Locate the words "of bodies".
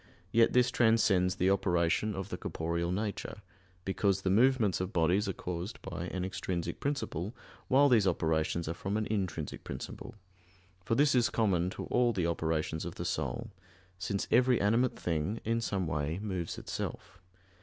4.81-5.29